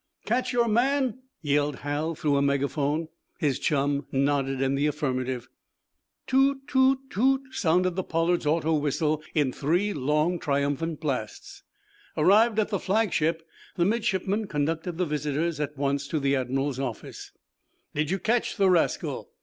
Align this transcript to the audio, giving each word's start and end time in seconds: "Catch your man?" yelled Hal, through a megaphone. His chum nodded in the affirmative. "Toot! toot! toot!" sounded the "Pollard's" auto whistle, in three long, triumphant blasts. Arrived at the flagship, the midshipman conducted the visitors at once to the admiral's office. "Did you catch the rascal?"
"Catch 0.25 0.51
your 0.51 0.67
man?" 0.67 1.19
yelled 1.43 1.75
Hal, 1.81 2.15
through 2.15 2.35
a 2.35 2.41
megaphone. 2.41 3.07
His 3.37 3.59
chum 3.59 4.07
nodded 4.11 4.59
in 4.59 4.73
the 4.73 4.87
affirmative. 4.87 5.47
"Toot! 6.25 6.67
toot! 6.67 6.97
toot!" 7.11 7.53
sounded 7.53 7.95
the 7.95 8.01
"Pollard's" 8.03 8.47
auto 8.47 8.73
whistle, 8.73 9.21
in 9.35 9.53
three 9.53 9.93
long, 9.93 10.39
triumphant 10.39 10.99
blasts. 11.01 11.61
Arrived 12.17 12.57
at 12.57 12.69
the 12.69 12.79
flagship, 12.79 13.47
the 13.75 13.85
midshipman 13.85 14.47
conducted 14.47 14.97
the 14.97 15.05
visitors 15.05 15.59
at 15.59 15.77
once 15.77 16.07
to 16.07 16.19
the 16.19 16.35
admiral's 16.35 16.79
office. 16.79 17.31
"Did 17.93 18.09
you 18.09 18.17
catch 18.17 18.57
the 18.57 18.71
rascal?" 18.71 19.29